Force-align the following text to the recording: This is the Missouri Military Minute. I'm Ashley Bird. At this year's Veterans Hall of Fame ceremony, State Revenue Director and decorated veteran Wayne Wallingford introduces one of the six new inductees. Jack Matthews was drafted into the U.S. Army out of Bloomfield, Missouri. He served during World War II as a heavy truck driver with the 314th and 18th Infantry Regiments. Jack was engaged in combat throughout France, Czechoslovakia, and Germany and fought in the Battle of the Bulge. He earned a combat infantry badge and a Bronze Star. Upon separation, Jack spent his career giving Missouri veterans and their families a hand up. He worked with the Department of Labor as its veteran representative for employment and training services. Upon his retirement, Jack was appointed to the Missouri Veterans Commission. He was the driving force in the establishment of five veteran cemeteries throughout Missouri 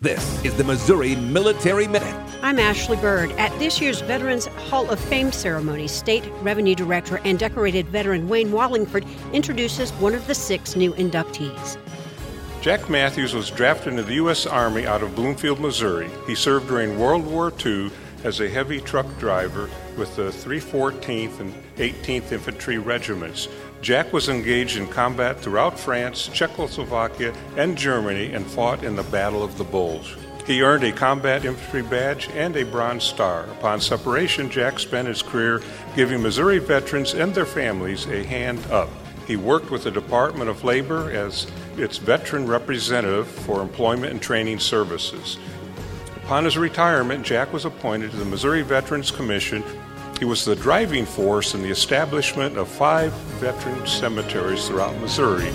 This 0.00 0.44
is 0.44 0.54
the 0.54 0.62
Missouri 0.62 1.16
Military 1.16 1.88
Minute. 1.88 2.14
I'm 2.40 2.60
Ashley 2.60 2.96
Bird. 2.98 3.32
At 3.32 3.50
this 3.58 3.80
year's 3.80 4.00
Veterans 4.00 4.46
Hall 4.46 4.88
of 4.90 5.00
Fame 5.00 5.32
ceremony, 5.32 5.88
State 5.88 6.22
Revenue 6.40 6.76
Director 6.76 7.20
and 7.24 7.36
decorated 7.36 7.88
veteran 7.88 8.28
Wayne 8.28 8.52
Wallingford 8.52 9.04
introduces 9.32 9.90
one 9.94 10.14
of 10.14 10.24
the 10.28 10.36
six 10.36 10.76
new 10.76 10.92
inductees. 10.92 11.76
Jack 12.60 12.88
Matthews 12.88 13.34
was 13.34 13.50
drafted 13.50 13.94
into 13.94 14.04
the 14.04 14.14
U.S. 14.14 14.46
Army 14.46 14.86
out 14.86 15.02
of 15.02 15.16
Bloomfield, 15.16 15.58
Missouri. 15.58 16.08
He 16.28 16.36
served 16.36 16.68
during 16.68 16.96
World 16.96 17.26
War 17.26 17.52
II 17.66 17.90
as 18.24 18.40
a 18.40 18.48
heavy 18.48 18.80
truck 18.80 19.06
driver 19.18 19.68
with 19.96 20.14
the 20.16 20.30
314th 20.30 21.40
and 21.40 21.54
18th 21.76 22.32
Infantry 22.32 22.78
Regiments. 22.78 23.48
Jack 23.80 24.12
was 24.12 24.28
engaged 24.28 24.76
in 24.76 24.86
combat 24.88 25.40
throughout 25.40 25.78
France, 25.78 26.28
Czechoslovakia, 26.32 27.32
and 27.56 27.78
Germany 27.78 28.32
and 28.32 28.46
fought 28.46 28.82
in 28.82 28.96
the 28.96 29.04
Battle 29.04 29.42
of 29.42 29.56
the 29.56 29.64
Bulge. 29.64 30.16
He 30.46 30.62
earned 30.62 30.82
a 30.82 30.92
combat 30.92 31.44
infantry 31.44 31.82
badge 31.82 32.30
and 32.30 32.56
a 32.56 32.64
Bronze 32.64 33.04
Star. 33.04 33.44
Upon 33.44 33.82
separation, 33.82 34.48
Jack 34.48 34.78
spent 34.78 35.06
his 35.06 35.20
career 35.22 35.60
giving 35.94 36.22
Missouri 36.22 36.58
veterans 36.58 37.12
and 37.12 37.34
their 37.34 37.44
families 37.44 38.06
a 38.06 38.24
hand 38.24 38.58
up. 38.70 38.88
He 39.26 39.36
worked 39.36 39.70
with 39.70 39.84
the 39.84 39.90
Department 39.90 40.48
of 40.48 40.64
Labor 40.64 41.10
as 41.12 41.46
its 41.76 41.98
veteran 41.98 42.46
representative 42.46 43.28
for 43.28 43.60
employment 43.60 44.10
and 44.10 44.22
training 44.22 44.58
services. 44.58 45.36
Upon 46.28 46.44
his 46.44 46.58
retirement, 46.58 47.24
Jack 47.24 47.54
was 47.54 47.64
appointed 47.64 48.10
to 48.10 48.18
the 48.18 48.24
Missouri 48.26 48.60
Veterans 48.60 49.10
Commission. 49.10 49.64
He 50.18 50.26
was 50.26 50.44
the 50.44 50.54
driving 50.54 51.06
force 51.06 51.54
in 51.54 51.62
the 51.62 51.70
establishment 51.70 52.58
of 52.58 52.68
five 52.68 53.14
veteran 53.40 53.86
cemeteries 53.86 54.68
throughout 54.68 54.94
Missouri 55.00 55.50